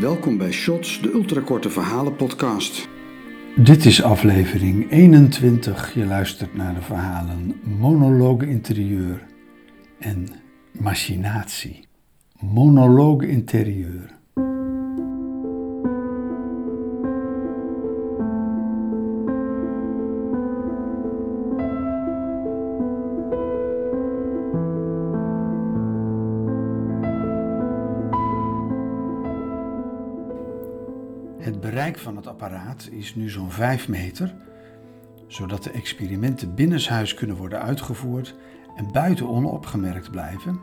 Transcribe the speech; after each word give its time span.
Welkom 0.00 0.38
bij 0.38 0.52
Shots, 0.52 1.00
de 1.02 1.12
ultrakorte 1.12 1.70
verhalen 1.70 2.16
podcast. 2.16 2.88
Dit 3.56 3.84
is 3.84 4.02
aflevering 4.02 4.90
21. 4.90 5.94
Je 5.94 6.06
luistert 6.06 6.54
naar 6.54 6.74
de 6.74 6.80
verhalen 6.80 7.60
Monologe 7.78 8.46
Interieur 8.48 9.26
en 9.98 10.28
Machinatie. 10.72 11.86
Monologe 12.40 13.28
Interieur. 13.28 14.13
Het 31.44 31.60
bereik 31.60 31.98
van 31.98 32.16
het 32.16 32.26
apparaat 32.26 32.88
is 32.90 33.14
nu 33.14 33.28
zo'n 33.30 33.50
5 33.50 33.88
meter, 33.88 34.34
zodat 35.26 35.62
de 35.62 35.70
experimenten 35.70 36.54
binnenshuis 36.54 37.14
kunnen 37.14 37.36
worden 37.36 37.62
uitgevoerd 37.62 38.34
en 38.76 38.92
buiten 38.92 39.28
onopgemerkt 39.28 40.10
blijven, 40.10 40.60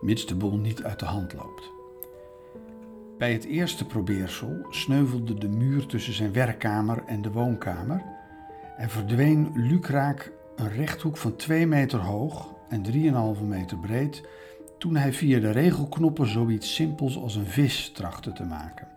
mits 0.00 0.26
de 0.26 0.34
boel 0.34 0.56
niet 0.56 0.82
uit 0.82 0.98
de 0.98 1.04
hand 1.04 1.32
loopt. 1.32 1.70
Bij 3.18 3.32
het 3.32 3.44
eerste 3.44 3.86
probeersel 3.86 4.66
sneuvelde 4.70 5.34
de 5.34 5.48
muur 5.48 5.86
tussen 5.86 6.14
zijn 6.14 6.32
werkkamer 6.32 7.02
en 7.06 7.22
de 7.22 7.30
woonkamer 7.30 8.02
en 8.76 8.90
verdween 8.90 9.52
lukraak 9.54 10.32
een 10.56 10.72
rechthoek 10.72 11.16
van 11.16 11.36
2 11.36 11.66
meter 11.66 12.00
hoog 12.00 12.54
en 12.68 12.84
3,5 13.36 13.42
meter 13.42 13.78
breed 13.78 14.22
toen 14.78 14.96
hij 14.96 15.12
via 15.12 15.40
de 15.40 15.50
regelknoppen 15.50 16.26
zoiets 16.26 16.74
simpels 16.74 17.18
als 17.18 17.36
een 17.36 17.46
vis 17.46 17.90
trachtte 17.90 18.32
te 18.32 18.44
maken. 18.44 18.93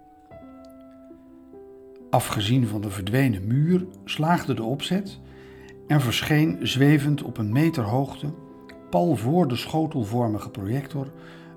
Afgezien 2.09 2.67
van 2.67 2.81
de 2.81 2.89
verdwenen 2.89 3.47
muur 3.47 3.85
slaagde 4.05 4.53
de 4.53 4.63
opzet 4.63 5.19
en 5.87 6.01
verscheen 6.01 6.57
zwevend 6.61 7.23
op 7.23 7.37
een 7.37 7.51
meter 7.51 7.83
hoogte, 7.83 8.33
pal 8.89 9.15
voor 9.15 9.47
de 9.47 9.55
schotelvormige 9.55 10.49
projector, 10.49 11.11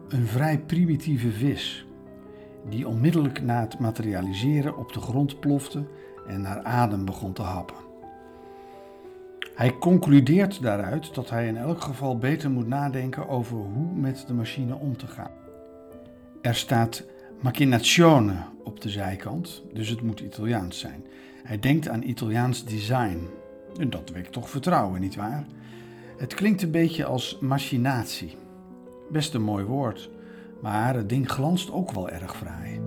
een 0.08 0.26
vrij 0.26 0.58
primitieve 0.58 1.30
vis, 1.30 1.86
die 2.68 2.88
onmiddellijk 2.88 3.42
na 3.42 3.60
het 3.60 3.78
materialiseren 3.78 4.76
op 4.76 4.92
de 4.92 5.00
grond 5.00 5.40
plofte 5.40 5.84
en 6.26 6.40
naar 6.40 6.62
adem 6.62 7.04
begon 7.04 7.32
te 7.32 7.42
happen. 7.42 7.76
Hij 9.54 9.78
concludeert 9.78 10.62
daaruit 10.62 11.14
dat 11.14 11.30
hij 11.30 11.46
in 11.46 11.56
elk 11.56 11.80
geval 11.80 12.18
beter 12.18 12.50
moet 12.50 12.68
nadenken 12.68 13.28
over 13.28 13.56
hoe 13.56 13.94
met 13.94 14.24
de 14.26 14.34
machine 14.34 14.74
om 14.74 14.96
te 14.96 15.06
gaan. 15.06 15.30
Er 16.42 16.54
staat 16.54 17.04
Macchinazione 17.40 18.34
op 18.64 18.80
de 18.80 18.88
zijkant, 18.88 19.62
dus 19.72 19.88
het 19.88 20.02
moet 20.02 20.20
Italiaans 20.20 20.78
zijn. 20.78 21.04
Hij 21.42 21.58
denkt 21.58 21.88
aan 21.88 22.02
Italiaans 22.02 22.64
design. 22.64 23.28
En 23.76 23.90
dat 23.90 24.10
wekt 24.10 24.32
toch 24.32 24.50
vertrouwen, 24.50 25.00
nietwaar? 25.00 25.46
Het 26.16 26.34
klinkt 26.34 26.62
een 26.62 26.70
beetje 26.70 27.04
als 27.04 27.38
machinatie. 27.40 28.36
Best 29.10 29.34
een 29.34 29.42
mooi 29.42 29.64
woord, 29.64 30.10
maar 30.62 30.94
het 30.94 31.08
ding 31.08 31.30
glanst 31.30 31.70
ook 31.72 31.92
wel 31.92 32.08
erg 32.10 32.36
fraai. 32.36 32.80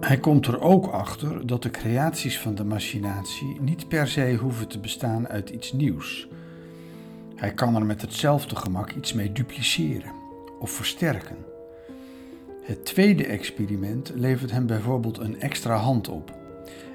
Hij 0.00 0.18
komt 0.18 0.46
er 0.46 0.60
ook 0.60 0.86
achter 0.86 1.46
dat 1.46 1.62
de 1.62 1.70
creaties 1.70 2.38
van 2.38 2.54
de 2.54 2.64
machinatie 2.64 3.60
niet 3.60 3.88
per 3.88 4.08
se 4.08 4.36
hoeven 4.40 4.68
te 4.68 4.80
bestaan 4.80 5.28
uit 5.28 5.50
iets 5.50 5.72
nieuws. 5.72 6.28
Hij 7.38 7.52
kan 7.52 7.74
er 7.74 7.86
met 7.86 8.00
hetzelfde 8.00 8.56
gemak 8.56 8.92
iets 8.92 9.12
mee 9.12 9.32
dupliceren 9.32 10.12
of 10.58 10.70
versterken. 10.70 11.36
Het 12.62 12.84
tweede 12.84 13.26
experiment 13.26 14.12
levert 14.14 14.50
hem 14.50 14.66
bijvoorbeeld 14.66 15.18
een 15.18 15.40
extra 15.40 15.76
hand 15.76 16.08
op. 16.08 16.36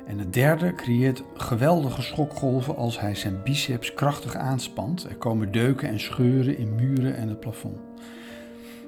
En 0.05 0.19
het 0.19 0.33
derde 0.33 0.75
creëert 0.75 1.23
geweldige 1.33 2.01
schokgolven 2.01 2.75
als 2.75 2.99
hij 2.99 3.15
zijn 3.15 3.43
biceps 3.43 3.93
krachtig 3.93 4.35
aanspant. 4.35 5.03
Er 5.03 5.15
komen 5.15 5.51
deuken 5.51 5.89
en 5.89 5.99
scheuren 5.99 6.57
in 6.57 6.75
muren 6.75 7.15
en 7.15 7.27
het 7.27 7.39
plafond. 7.39 7.77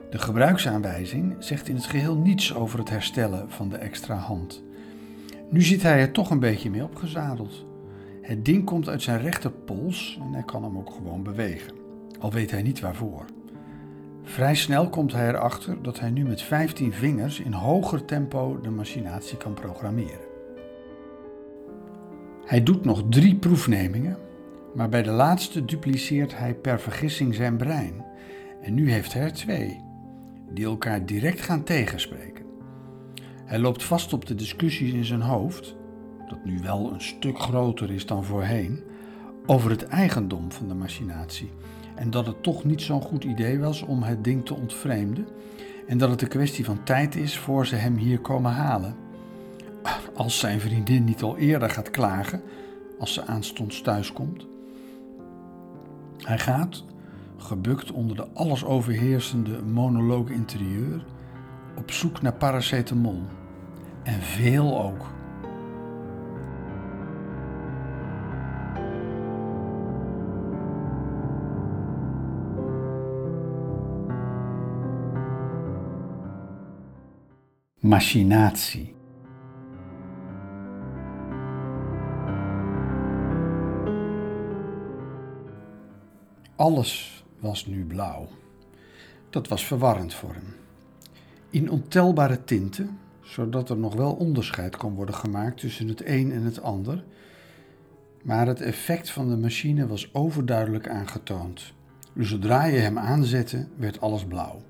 De 0.10 0.18
gebruiksaanwijzing 0.18 1.36
zegt 1.40 1.68
in 1.68 1.76
het 1.76 1.86
geheel 1.86 2.16
niets 2.16 2.54
over 2.54 2.80
het 2.80 2.90
herstellen 2.90 3.50
van 3.50 3.70
de 3.70 3.78
extra 3.78 4.16
hand. 4.16 4.64
Nu 5.50 5.62
zit 5.62 5.82
hij 5.82 6.00
er 6.00 6.12
toch 6.12 6.30
een 6.30 6.40
beetje 6.40 6.70
mee 6.70 6.84
opgezadeld. 6.84 7.66
Het 8.26 8.46
ding 8.46 8.64
komt 8.64 8.90
uit 8.90 9.02
zijn 9.02 9.22
rechterpols 9.22 10.20
en 10.22 10.34
hij 10.34 10.44
kan 10.44 10.64
hem 10.64 10.78
ook 10.78 10.90
gewoon 10.90 11.24
bewegen, 11.24 11.74
al 12.20 12.32
weet 12.32 12.52
hij 12.52 12.62
niet 12.62 12.80
waarvoor. 12.80 13.26
Vrij 14.24 14.56
snel 14.56 14.90
komt 14.90 15.14
hij 15.14 15.28
erachter 15.28 15.82
dat 15.82 16.00
hij 16.00 16.10
nu 16.10 16.26
met 16.26 16.42
15 16.42 16.94
vingers 16.94 17.40
in 17.40 17.52
hoger 17.52 18.06
tempo 18.06 18.60
de 18.62 18.70
machinatie 18.70 19.38
kan 19.38 19.54
programmeren. 19.54 20.28
Hij 22.46 22.64
doet 22.64 22.86
nog 22.86 23.04
drie 23.10 23.36
proefnemingen, 23.36 24.18
maar 24.76 24.90
bij 24.90 25.04
de 25.04 25.12
laatste 25.12 25.66
dupliceert 25.66 26.38
hij 26.38 26.54
per 26.54 26.80
vergissing 26.80 27.36
zijn 27.36 27.58
brein. 27.58 28.06
En 28.62 28.74
nu 28.74 28.92
heeft 28.92 29.14
hij 29.14 29.22
er 29.22 29.34
twee, 29.34 29.84
die 30.50 30.66
elkaar 30.66 31.06
direct 31.06 31.42
gaan 31.42 31.64
tegenspreken. 31.64 32.46
Hij 33.44 33.60
loopt 33.60 33.84
vast 33.84 34.14
op 34.14 34.26
de 34.26 34.36
discussies 34.36 34.94
in 34.94 35.06
zijn 35.06 35.22
hoofd 35.22 35.76
dat 36.30 36.46
nu 36.46 36.60
wel 36.60 36.94
een 36.94 37.02
stuk 37.02 37.40
groter 37.40 37.92
is 37.92 38.06
dan 38.06 38.24
voorheen, 38.24 38.84
over 39.46 39.70
het 39.70 39.84
eigendom 39.84 40.52
van 40.52 40.68
de 40.68 40.74
machinatie. 40.74 41.50
En 41.96 42.12
dat 42.12 42.26
het 42.26 42.44
toch 42.44 42.64
niet 42.64 42.82
zo'n 42.82 43.02
goed 43.02 43.24
idee 43.24 43.60
was 43.60 43.82
om 43.82 44.04
het 44.04 44.24
ding 44.24 44.46
te 44.46 44.54
ontvreemden. 44.54 45.28
En 45.88 45.98
dat 45.98 46.10
het 46.10 46.22
een 46.22 46.28
kwestie 46.28 46.66
van 46.66 46.84
tijd 46.84 47.16
is 47.16 47.38
voor 47.38 47.66
ze 47.66 47.76
hem 47.76 47.96
hier 47.96 48.20
komen 48.20 48.52
halen. 48.52 48.96
Als 50.16 50.40
zijn 50.40 50.60
vriendin 50.60 51.04
niet 51.04 51.22
al 51.22 51.38
eerder 51.38 51.70
gaat 51.70 51.90
klagen, 51.90 52.42
als 53.00 53.14
ze 53.14 53.26
aanstonds 53.26 53.82
thuiskomt. 53.82 54.48
Hij 56.18 56.40
gaat, 56.40 56.84
gebukt 57.38 57.92
onder 57.92 58.16
de 58.16 58.28
alles 58.34 58.66
overheersende 58.66 59.62
monoloog 59.62 60.30
interieur, 60.30 61.06
op 61.76 61.92
zoek 61.92 62.22
naar 62.22 62.34
paracetamol. 62.34 63.22
En 64.04 64.22
veel 64.22 64.84
ook. 64.84 65.14
Machinatie. 77.86 78.96
Alles 86.56 87.24
was 87.40 87.66
nu 87.66 87.86
blauw. 87.86 88.28
Dat 89.30 89.48
was 89.48 89.66
verwarrend 89.66 90.14
voor 90.14 90.34
hem. 90.34 90.56
In 91.50 91.70
ontelbare 91.70 92.44
tinten, 92.44 93.00
zodat 93.22 93.70
er 93.70 93.78
nog 93.78 93.94
wel 93.94 94.14
onderscheid 94.14 94.78
kon 94.78 94.94
worden 94.94 95.16
gemaakt 95.16 95.60
tussen 95.60 95.88
het 95.88 96.06
een 96.06 96.32
en 96.32 96.44
het 96.44 96.62
ander. 96.62 97.04
Maar 98.24 98.48
het 98.48 98.62
effect 98.62 99.10
van 99.10 99.30
de 99.30 99.38
machine 99.38 99.88
was 99.88 100.14
overduidelijk 100.14 100.90
aangetoond. 100.90 101.74
Dus 102.14 102.30
zodra 102.30 102.66
je 102.66 102.78
hem 102.78 102.98
aanzette, 102.98 103.68
werd 103.78 104.02
alles 104.02 104.26
blauw. 104.26 104.62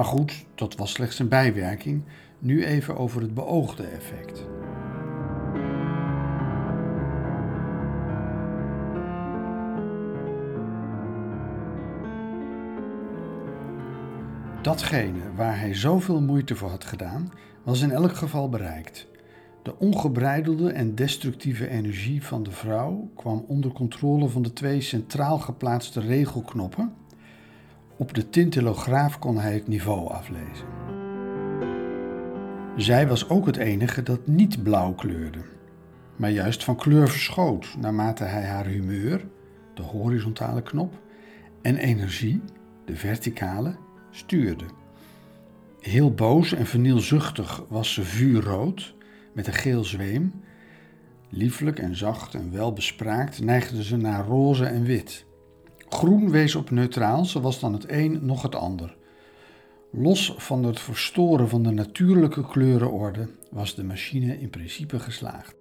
Maar 0.00 0.08
goed, 0.08 0.44
dat 0.54 0.76
was 0.76 0.92
slechts 0.92 1.18
een 1.18 1.28
bijwerking. 1.28 2.02
Nu 2.38 2.64
even 2.64 2.96
over 2.96 3.20
het 3.20 3.34
beoogde 3.34 3.82
effect. 3.82 4.46
Datgene 14.62 15.34
waar 15.36 15.58
hij 15.58 15.74
zoveel 15.74 16.20
moeite 16.20 16.56
voor 16.56 16.70
had 16.70 16.84
gedaan, 16.84 17.32
was 17.62 17.80
in 17.80 17.90
elk 17.90 18.14
geval 18.14 18.48
bereikt. 18.48 19.06
De 19.62 19.78
ongebreidelde 19.78 20.72
en 20.72 20.94
destructieve 20.94 21.68
energie 21.68 22.24
van 22.24 22.42
de 22.42 22.52
vrouw 22.52 23.10
kwam 23.14 23.44
onder 23.48 23.72
controle 23.72 24.28
van 24.28 24.42
de 24.42 24.52
twee 24.52 24.80
centraal 24.80 25.38
geplaatste 25.38 26.00
regelknoppen 26.00 26.92
op 28.00 28.14
de 28.14 28.28
tintilograaf 28.28 29.18
kon 29.18 29.38
hij 29.38 29.54
het 29.54 29.68
niveau 29.68 30.08
aflezen. 30.08 30.66
Zij 32.76 33.08
was 33.08 33.28
ook 33.28 33.46
het 33.46 33.56
enige 33.56 34.02
dat 34.02 34.26
niet 34.26 34.62
blauw 34.62 34.92
kleurde, 34.92 35.38
maar 36.16 36.30
juist 36.30 36.64
van 36.64 36.76
kleur 36.76 37.08
verschoot 37.08 37.76
naarmate 37.78 38.24
hij 38.24 38.44
haar 38.44 38.66
humeur, 38.66 39.26
de 39.74 39.82
horizontale 39.82 40.62
knop, 40.62 41.00
en 41.62 41.76
energie, 41.76 42.40
de 42.84 42.96
verticale, 42.96 43.76
stuurde. 44.10 44.64
Heel 45.80 46.14
boos 46.14 46.52
en 46.52 46.66
vernielzuchtig 46.66 47.64
was 47.68 47.92
ze 47.92 48.02
vuurrood 48.02 48.94
met 49.32 49.46
een 49.46 49.52
geel 49.52 49.84
zweem. 49.84 50.32
Lieflijk 51.28 51.78
en 51.78 51.96
zacht 51.96 52.34
en 52.34 52.52
welbespraakt 52.52 53.42
neigde 53.42 53.84
ze 53.84 53.96
naar 53.96 54.24
roze 54.24 54.64
en 54.64 54.84
wit. 54.84 55.28
Groen 55.90 56.30
wees 56.30 56.54
op 56.54 56.70
neutraal, 56.70 57.24
zoals 57.24 57.60
dan 57.60 57.72
het 57.72 57.90
een 57.90 58.18
nog 58.22 58.42
het 58.42 58.54
ander. 58.54 58.96
Los 59.90 60.34
van 60.36 60.64
het 60.64 60.80
verstoren 60.80 61.48
van 61.48 61.62
de 61.62 61.70
natuurlijke 61.70 62.46
kleurenorde 62.46 63.28
was 63.50 63.74
de 63.74 63.84
machine 63.84 64.40
in 64.40 64.50
principe 64.50 64.98
geslaagd. 64.98 65.59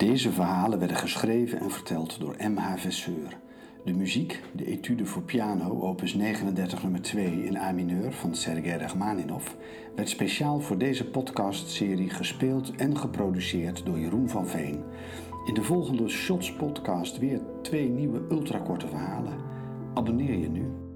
Deze 0.00 0.32
verhalen 0.32 0.78
werden 0.78 0.96
geschreven 0.96 1.60
en 1.60 1.70
verteld 1.70 2.20
door 2.20 2.36
M.H. 2.38 2.76
Vesseur. 2.76 3.36
De 3.84 3.92
muziek, 3.92 4.42
de 4.52 4.66
etude 4.66 5.06
voor 5.06 5.22
piano, 5.22 5.80
opus 5.80 6.14
39 6.14 6.82
nummer 6.82 7.02
2 7.02 7.44
in 7.44 7.56
A 7.56 7.72
mineur 7.72 8.12
van 8.12 8.34
Sergei 8.34 8.78
Rachmaninov, 8.78 9.48
werd 9.94 10.08
speciaal 10.08 10.60
voor 10.60 10.78
deze 10.78 11.10
podcastserie 11.10 12.10
gespeeld 12.10 12.74
en 12.76 12.98
geproduceerd 12.98 13.86
door 13.86 13.98
Jeroen 13.98 14.28
van 14.28 14.46
Veen. 14.46 14.84
In 15.46 15.54
de 15.54 15.62
volgende 15.62 16.08
Shots 16.08 16.52
podcast 16.52 17.18
weer 17.18 17.40
twee 17.62 17.88
nieuwe 17.88 18.20
ultrakorte 18.30 18.88
verhalen. 18.88 19.38
Abonneer 19.94 20.38
je 20.38 20.48
nu. 20.48 20.89